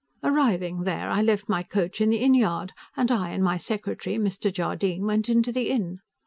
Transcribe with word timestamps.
Arriving 0.23 0.81
there, 0.81 1.11
I 1.11 1.21
left 1.21 1.47
my 1.47 1.61
coach 1.61 2.01
in 2.01 2.09
the 2.09 2.17
inn 2.17 2.33
yard, 2.33 2.73
and 2.97 3.11
I 3.11 3.29
and 3.29 3.43
my 3.43 3.57
secretary, 3.59 4.15
Mr. 4.15 4.51
Jardine, 4.51 5.05
went 5.05 5.29
into 5.29 5.51
the 5.51 5.69
inn. 5.69 5.99